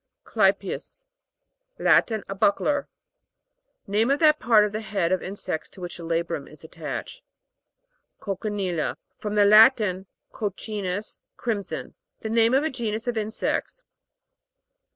[0.23, 1.05] CLY'PEUS.
[1.77, 2.23] Latin.
[2.27, 2.87] A buckler.
[3.85, 7.21] Name of that part of the head of insects to which the labrum is attached.
[8.19, 8.95] COCCINEL'LA.
[9.19, 11.93] From the Latin, coc cinus, crimson.
[12.23, 13.83] Name of a genus of insects.